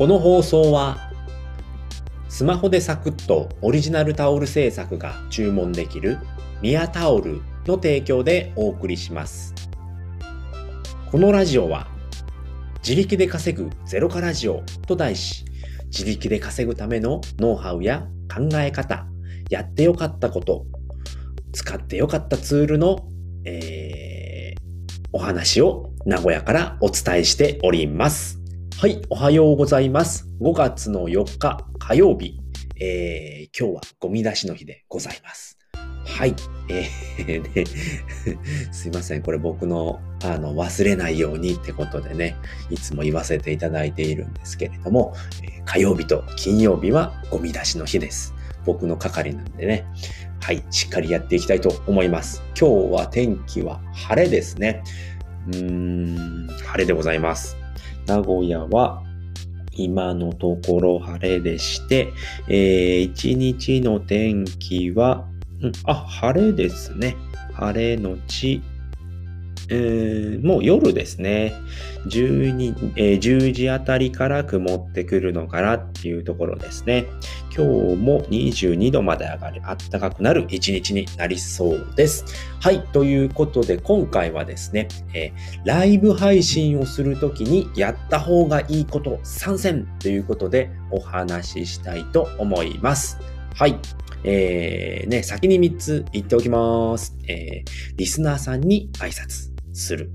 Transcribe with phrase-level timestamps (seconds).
[0.00, 0.96] この放送は
[2.30, 6.16] スマホでサクッとオリジナルタオル制作が注文できる
[6.62, 9.54] ミヤタオルの提供でお送りします
[11.10, 11.86] このラジオは
[12.78, 15.44] 自力で稼ぐゼロカラジオと題し
[15.88, 19.04] 自力で稼ぐためのノウハウや考え方
[19.50, 20.64] やってよかったこと
[21.52, 23.06] 使ってよかったツールの、
[23.44, 28.39] えー、お話を名古屋からお伝えしております。
[28.80, 30.26] はい、おはようございます。
[30.40, 32.40] 5月の4日火曜日、
[32.80, 35.58] えー、今日はゴミ出しの日でございます。
[36.06, 36.34] はい。
[36.70, 37.64] えー、ね、
[38.72, 39.22] すいません。
[39.22, 42.36] これ僕の、あの、忘れないようにってことでね、
[42.70, 45.12] いつも言わせていただいているんですけれども、
[45.42, 48.32] え、火曜日と金曜日はゴミ出しの日です。
[48.64, 49.84] 僕の係なんでね。
[50.40, 50.64] はい。
[50.70, 52.42] しっかりやっていきたいと思います。
[52.58, 54.82] 今日は天気は晴れですね。
[55.48, 57.60] うーん、晴れでございます。
[58.06, 59.02] 名古屋は
[59.72, 62.12] 今のところ晴れでして、
[62.48, 65.26] えー、一日の天気は、
[65.62, 67.16] うん、あ、晴れですね。
[67.54, 68.62] 晴れのち、
[69.70, 71.54] えー、もう夜ですね。
[72.06, 77.06] 12、えー、10時あたりから曇ってくるのかなっていうところですね。
[77.56, 82.24] 今日も22度まで上がり、暖かくなる一日になりそうです。
[82.60, 82.82] はい。
[82.88, 93.18] ということで、今回はですね、えー、ライブ配信をするときにやった方がいいこと参戦ということでお話ししたいと思います。
[93.54, 93.78] はい。
[94.24, 97.16] えー、ね、先に3つ言っておきます。
[97.28, 99.49] えー、リスナーさんに挨拶。
[99.72, 100.10] する。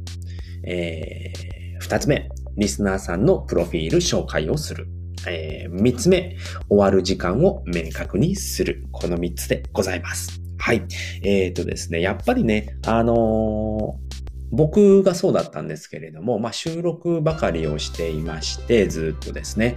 [0.64, 4.88] えー、二つ目、リスナーさんのプロフィール紹介をする。
[5.28, 6.38] えー、三つ目、
[6.70, 8.86] 終わる時間を明確にする。
[8.92, 10.42] この三つでございます。
[10.58, 10.86] はい。
[11.23, 14.06] えっ、ー、とですね、やっぱりね、あのー
[14.52, 19.75] 僕がそうだったんですけれども、まあ、収録ばかりをしていまして、ずっとですね。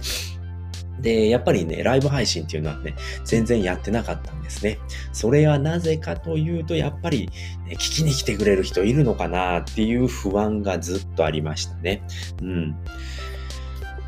[1.01, 4.79] で、やっぱりね、ライブ配信っていうのはね、全然やってなかったんですね。
[5.13, 7.29] それはなぜかというと、やっぱり、
[7.65, 12.03] ね、聞きに来てくれる人いるのかなっていう不安がずっとありましたね。
[12.41, 12.75] うん。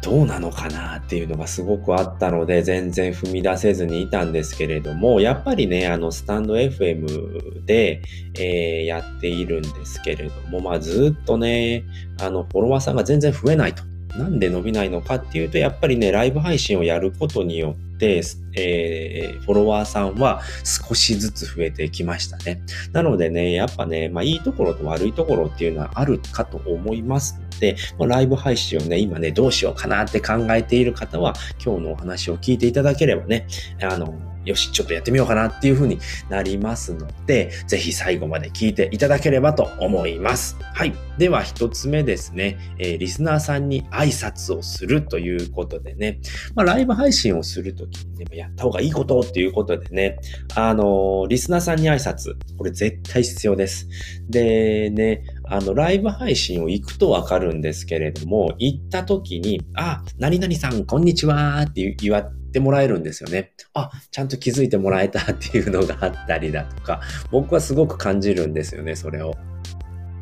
[0.02, 8.02] どうなのかなっていうのがすごくあったので、全然踏み出せずにいたんですけれども、やっぱりね、あの、スタンド FM で、
[8.40, 11.84] えー、やっているんですけれども、まあ、ずっとね、
[12.20, 13.91] あの、フォロワーさんが全然増えないと。
[14.18, 18.22] なんで伸びないのかっていうと、やっぱりね、ライブ配信をやることによって、
[18.56, 22.62] えー、フォロワーさんは少しずつ増えてきましたね。
[22.92, 31.34] なのでね、やっぱね、まあいいところと悪いところっていうのはあるかと思いますので、まあ、ライブ配信をね、今ね、どうしようかなって考えている方は、
[31.64, 33.48] 今日のお話を聞いていただければね、
[33.82, 34.14] あの、
[34.46, 40.58] よし、ちょっとやってみようかなっていう風になりますので、ぜひ最後まで聞いていただければと思います。
[40.74, 40.94] はい。
[41.18, 46.20] では一つ目ですね、えー、リスナーさんに挨拶をするということでね、
[46.56, 50.18] まあ、ライブ配信をするときに、ね、やった方がいいことっていうことでね、
[50.56, 53.88] あのー、リスナーさんに挨拶、これ絶対必要です。
[54.30, 63.54] でね、あの、ライブ配信を行くとわかるんですけれども、行った時に、あ、何々さん、こんにちはって言わってもらえるんですよね。
[63.74, 67.02] あ、ちゃんと気づいてもらえたっていうのがあったりだとか、
[67.32, 69.36] 僕はすごく感じるんですよね、それを。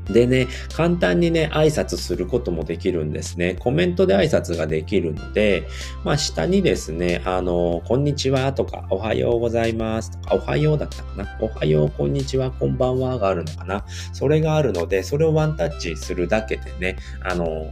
[0.05, 3.55] でね、簡単にね、挨拶することもできるんですね。
[3.59, 5.67] コメントで挨拶ができるので、
[6.03, 11.37] まあ下にですね、あの、こんにちはとか、おはようございますとか、おはようだったかな。
[11.41, 13.85] おはよう、こんにちは、こんばんはがあるのかな。
[14.13, 17.71] それがあるので、それをワンタッチするだけでね、あの、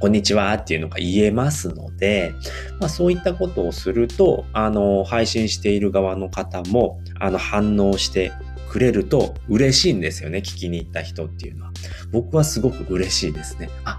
[0.00, 2.32] こんにちはっていうのが言えますので、
[2.78, 8.32] まあそういったことをすると、あの、配信している側の方も、あの、反応して
[8.70, 10.38] くれると嬉しいんですよね。
[10.38, 11.72] 聞きに行った人っていうのは。
[12.12, 13.70] 僕はすごく嬉しいですね。
[13.84, 13.98] あ、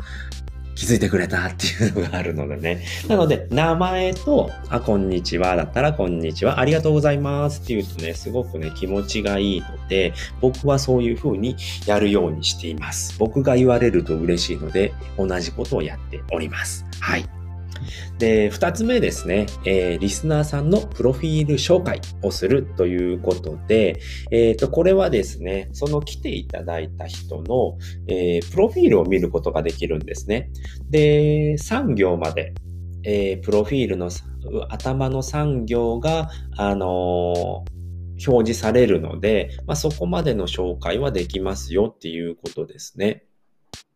[0.79, 2.85] 気づいてくれたっていうのがあるのでね。
[3.09, 13.13] なので、名前と、あ、こんにちはだったら、こんにちは、ありがとうございますっていうとね、すごくね、気持ちがいいので、僕はそういう風にやるようにしています。
[13.19, 16.86] 僕が言われると嬉しいので、同じことをやっております。
[17.01, 17.38] はい。
[18.18, 24.00] で、二つ目ですね、えー、リスナーさんのプロフィール紹介をするということで、
[24.31, 27.77] えっ、ー、と、これはですね、その来ていただいた人の、
[28.07, 30.51] えー、プロフィールを見ることができるんですね。
[30.89, 32.54] で、3行まで、
[33.04, 34.10] え、プロフィールの
[34.69, 37.63] 頭の3行が、あの
[38.27, 43.24] 表示されるので、まあ、そこまでの紹介はできますよっていうことですね。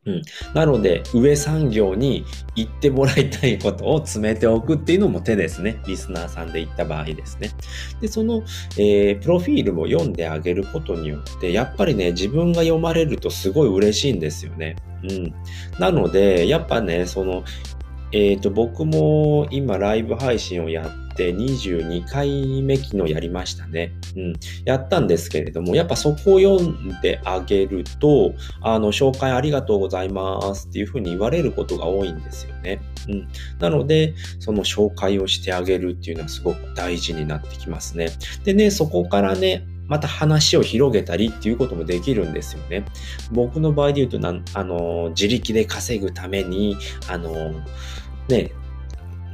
[0.05, 0.21] うん、
[0.53, 5.81] なので、上産業に言ってもらいたいことを詰めておくっていうのも手ですね。
[5.87, 7.51] リスナーさんで言った場合ですね。
[8.01, 8.43] で、その、
[8.77, 14.75] えー、プロフィールも読んであげることによって、やっぱりね、自分が読まれるとすごい嬉しいんですよね。
[15.03, 15.33] うん。
[15.79, 17.45] なので、やっぱね、その、
[18.11, 23.93] えっ、ー、と、僕も今ライブ配信をやって22回目昨日やりましたね。
[24.15, 24.33] うん。
[24.65, 32.81] やったんですけれども、やっぱそこを読んであげると、あの、紹介ありがとうございますっていうふうに言われることが多いんですよね。
[33.07, 33.27] うん。
[33.59, 38.09] なので、その紹介をしてあげるっていうのはすごく大事になってきますね。
[38.43, 42.85] でね、そこからね、また話を広げたりっていうこともできるんですよね。
[43.31, 44.19] 僕の場合で言うと、
[44.53, 46.77] あの、自力で稼ぐために、
[47.09, 47.51] あの、
[48.29, 48.51] ね、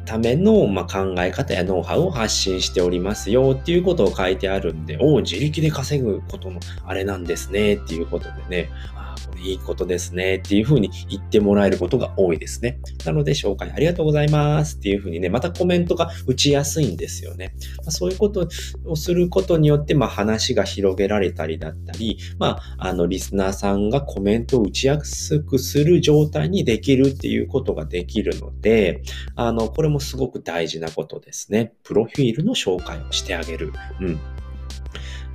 [0.09, 12.79] ための、ま、考え方やノウハウを発信しておりますよっていうことを書いてあるんで、おお、自力で稼ぐことのあれなんですねっていうことでね、ああ、これいいことですねっていうふうに言ってもらえることが多いですね。
[13.05, 17.53] なので、紹介ありがとうございますっていうふうにね、またコメントが打ちやすいんですよね。
[17.85, 18.47] ま、そういうこと
[18.85, 29.03] をすることによって、ま、話が広げられたりだったり、まあ、あの、リスナーさんがコメントを打ちやすくする状態にできるっていうことができるので、
[29.35, 31.73] あの、これもすごく大事なことですね。
[31.83, 33.73] プロフィールの紹介をしてあげる。
[33.99, 34.19] うん。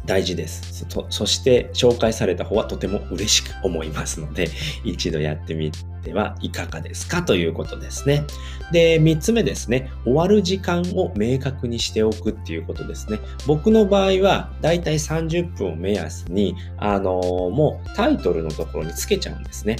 [0.06, 0.84] 大事です。
[0.88, 4.48] そそして紹介された方はとても嬉しく思いますので、
[4.84, 5.72] 一度やってみ
[6.02, 8.24] てはいかがですかということですね。
[8.70, 9.90] で、三つ目ですね。
[10.04, 13.18] 終わる時間を明確にしておくっていうことですね。
[13.46, 19.76] 僕の場合はだいたい30分を目安に、あのー、もうタイトルのところにつけちゃうんですね。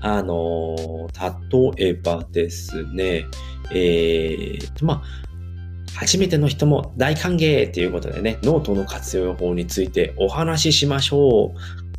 [0.00, 3.26] あのー、例えばですね、
[3.72, 5.26] えー、まあ、
[5.96, 11.58] 初めての人も大歓迎ということでね、ノートの活用法についてお話ししましょう。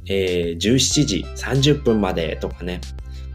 [0.10, 2.80] えー、17時30分までとかね。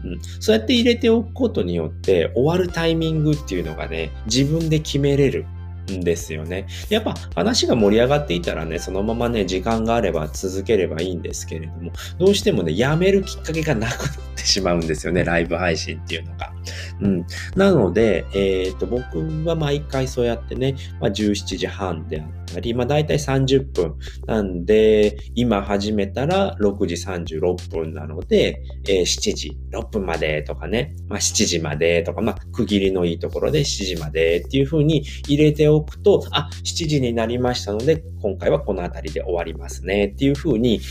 [0.05, 5.45] うん、そうやって入れておくことによって終わるタイミングっていうのがね、自分で決めれる。
[5.91, 6.67] んですよね。
[6.89, 16.53] やっぱ話が盛り上がっていたらね、そのままね、時間があれば続ければいいんですけれども、どうしてもね、やめるきっかけがなくなってしまうんですよね、ライブ配信っていうのが。
[17.01, 17.25] うん。
[17.55, 23.95] なので、えっ、ー、と、僕は毎回そうやってね、まあ、17時半であったり、まあ、大体30分。
[24.27, 40.81] なんで、今始めたら6時36分なので、えー、7時6分までとかね、まあ、7時までとか、まあ、区切りのいいところで7時までっていう風に入れておくと、あ、7時になりましたので、今回はこの辺りで終わりますねっていう風に、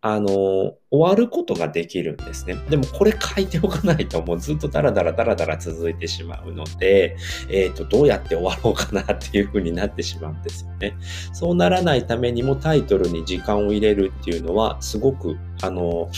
[0.00, 0.28] あの、
[0.90, 2.54] 終わることができるんですね。
[2.70, 7.16] でもこれ書いておかないともうずっとダラダラダラダラ続いてしまうので、
[7.50, 10.96] えっ、ー、と、どうやって終わろうかなっていう風になってしまうんですよね。
[11.32, 16.08] そうならないためにもタイトルに時間を入れるっていうのはすごく、あの、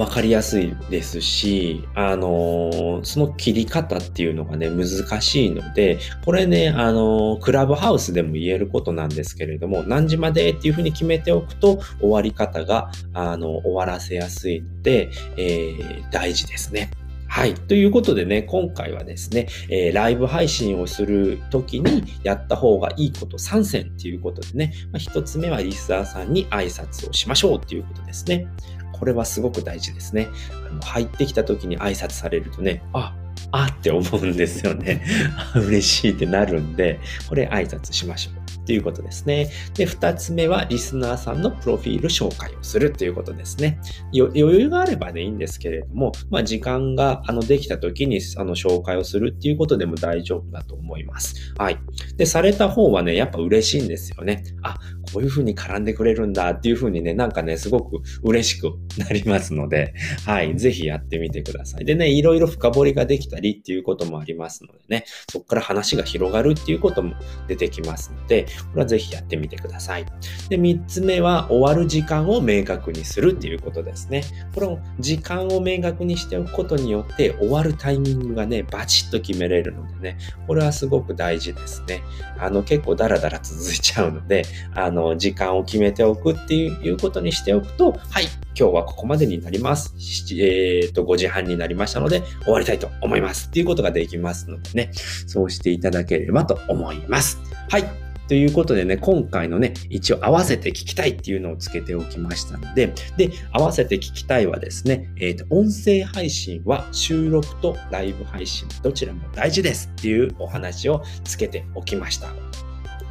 [0.00, 4.86] 分かりやすいですし、あのー、その切り方っていうのがね、難
[5.20, 16.90] しいので、これね、あのー、クラブハウスでも言えることなんですけれども、何時までっていうふうに決めておくと、終わり方が、あの、終わらせやすいので、えー、大事ですね。
[17.30, 17.54] はい。
[17.54, 28.48] ということでね、今回はですね、えー、ライブ配信をするときにやった方がいいこと3選っていうことでね、まあ、1つ目はリスナーさんに挨拶をしましょうっていうことですね。
[28.92, 30.26] これはすごく大事ですね。
[30.68, 33.14] あの入ってきた時に挨拶されるとね、あ、
[33.52, 35.04] あって思うんですよね。
[35.54, 36.98] 嬉しいってなるんで、
[37.28, 38.39] これ挨拶しましょう。
[38.66, 39.50] ということですね。
[39.74, 43.80] で、二つ目はリスナーさんのプロフィール紹介をするということですね。
[44.14, 51.54] 余裕があればね、いいんですけれども、まあ、時間があのできた時にあの紹介をするっていうことでも大丈夫だと思います。
[51.58, 51.78] はい。
[52.16, 54.44] で、された方はね、やっぱ嬉しいんですよね。
[54.62, 54.78] あ、
[55.12, 59.94] こういう風に絡んでくれるんだっていう風にね、なんかね、すごく嬉しくなりますので、
[60.26, 60.56] はい。
[60.56, 61.84] ぜひやってみてください。
[61.84, 67.14] でね、いろいろ深掘りができたりっていうこともありますのでね、そこから話が広がるっていうことも
[67.48, 70.06] 出てきますので、これはぜひやってみてください。
[70.48, 74.24] で、3つ目は終わる時間を明確にするっていうことですね。
[74.54, 82.02] この時間を明確にしておくことによって終わるタイミングがね、バチッと決めれるのでね、これはすごく大事ですね。
[82.38, 88.24] あの、結構ダラダラ続いちゃうので、あの、時間を決めておくっていうことにしておくと、はい、
[88.58, 89.94] 今日はここまでになります。
[90.34, 94.90] えっ、ー、と、5時半になりましたので、終わりたいと思いますっていうことができますのでね、
[95.26, 97.38] そうしていただければと思います。
[97.68, 98.10] はい。
[98.30, 112.28] ということでね、今回のね、一応合わせて聞きたいっていうのをつけておきましたので、で、合わせて聞きたいはですね、えっ、ー、と、音声配信は収録とライブ配信どちらも大事ですっていうお話をつけておきました。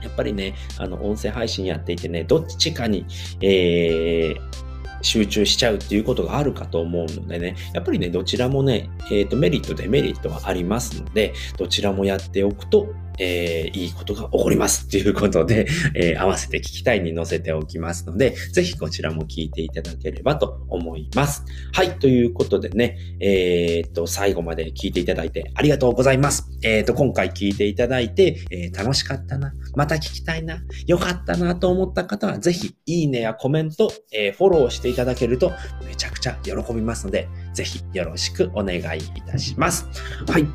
[0.02, 3.06] やっぱりね、あの、音声配信やっていてね、どっちかに、
[3.42, 4.70] えー、
[5.02, 12.88] 集中しちゃうっていうことがあるかと思うのでね、やっぱりね、どちらもね、えっ、ー、と、メリット、デメリットはありますので、どちらもやっておくと
[13.20, 21.44] えー、いいことが起こりますということで、 えー、合わせて聞きたいに載せておきますので、ぜひこちらも聞いていただければと思います。
[21.74, 26.50] はい、ということでね、えー、っと、最後まで聞いていただいてありがとうございます。
[26.64, 35.52] えー、っと、今回聞いていただいて、えー、楽しかったな、また聞きたいな、よかったなと思った方は、ぜひ、いいねやコメント、えー、フォローしていただけると、
[35.86, 38.82] めちゃくちゃ喜びますので、ぜひよろしくお願いい
[39.22, 39.88] たします。
[40.28, 40.48] はい。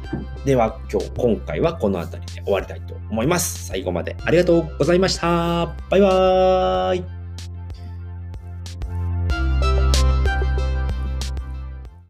[0.45, 3.67] では、今日、今回はこの辺りで終わりたいと思います。
[3.67, 5.75] 最後までありがとうございました。
[5.91, 7.24] バイバーイ。